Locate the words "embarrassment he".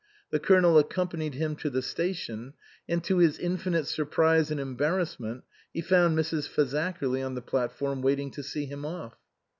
4.59-5.81